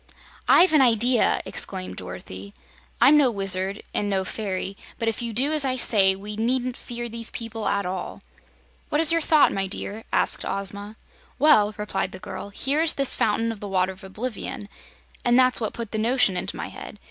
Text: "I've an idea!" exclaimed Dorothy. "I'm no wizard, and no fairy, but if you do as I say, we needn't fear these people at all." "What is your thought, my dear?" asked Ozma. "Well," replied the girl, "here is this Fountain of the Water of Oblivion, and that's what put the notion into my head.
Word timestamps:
"I've 0.47 0.73
an 0.73 0.81
idea!" 0.81 1.43
exclaimed 1.45 1.97
Dorothy. 1.97 2.55
"I'm 2.99 3.17
no 3.17 3.29
wizard, 3.29 3.83
and 3.93 4.09
no 4.09 4.25
fairy, 4.25 4.75
but 4.97 5.07
if 5.07 5.21
you 5.21 5.31
do 5.31 5.51
as 5.51 5.63
I 5.63 5.75
say, 5.75 6.15
we 6.15 6.35
needn't 6.35 6.75
fear 6.75 7.07
these 7.07 7.29
people 7.29 7.67
at 7.67 7.85
all." 7.85 8.23
"What 8.89 8.99
is 8.99 9.11
your 9.11 9.21
thought, 9.21 9.53
my 9.53 9.67
dear?" 9.67 10.03
asked 10.11 10.43
Ozma. 10.43 10.95
"Well," 11.37 11.75
replied 11.77 12.13
the 12.13 12.17
girl, 12.19 12.49
"here 12.49 12.81
is 12.81 12.95
this 12.95 13.13
Fountain 13.13 13.51
of 13.51 13.59
the 13.59 13.67
Water 13.67 13.91
of 13.91 14.03
Oblivion, 14.03 14.69
and 15.23 15.37
that's 15.37 15.61
what 15.61 15.71
put 15.71 15.91
the 15.91 15.99
notion 15.99 16.35
into 16.35 16.57
my 16.57 16.69
head. 16.69 16.97